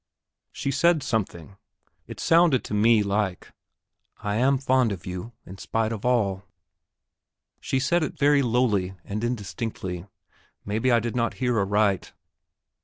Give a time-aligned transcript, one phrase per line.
[0.51, 1.57] She said something;
[2.07, 3.53] it sounded to me like,
[4.17, 6.43] "I am fond of you, in spite of all."
[7.59, 10.07] She said it very lowly and indistinctly;
[10.65, 12.13] maybe I did not hear aright.